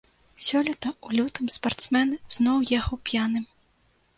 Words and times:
Сёлета 0.45 0.89
ў 0.91 1.07
лютым 1.19 1.45
спартсмен 1.57 2.15
зноў 2.37 2.57
ехаў 2.79 2.97
п'яным. 3.11 3.45